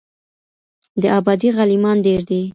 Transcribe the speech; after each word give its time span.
د 1.01 1.03
آبادۍ 1.19 1.49
غلیمان 1.57 1.97
ډیر 2.05 2.21
دي 2.29 2.41